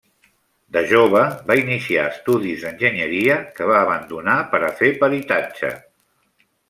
[0.77, 1.21] De jove
[1.51, 5.71] va iniciar estudis d'enginyeria, que va abandonar per a fer peritatge.